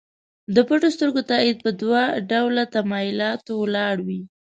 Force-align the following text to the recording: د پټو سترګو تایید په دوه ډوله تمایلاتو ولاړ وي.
د 0.55 0.57
پټو 0.67 0.89
سترګو 0.95 1.21
تایید 1.31 1.57
په 1.65 1.71
دوه 1.81 2.01
ډوله 2.29 2.63
تمایلاتو 2.75 3.51
ولاړ 3.61 3.95
وي. 4.07 4.21